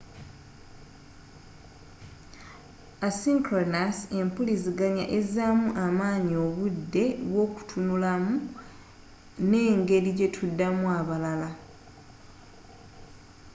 asynchronous 3.07 3.97
empuliziganya 4.19 5.05
ezamu 5.17 5.65
amaanyi 5.87 6.33
obudde 6.47 7.03
obw'okutunulamu 7.25 8.33
n'engeri 9.49 10.09
gyetuddamu 10.17 10.85
abalala 10.99 11.49